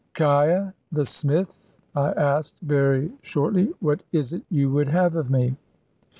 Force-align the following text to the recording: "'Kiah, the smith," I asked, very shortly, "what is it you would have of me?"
"'Kiah, 0.15 0.71
the 0.91 1.05
smith," 1.05 1.77
I 1.95 2.09
asked, 2.13 2.55
very 2.63 3.11
shortly, 3.21 3.71
"what 3.81 4.01
is 4.11 4.33
it 4.33 4.41
you 4.49 4.71
would 4.71 4.87
have 4.87 5.15
of 5.15 5.29
me?" 5.29 5.55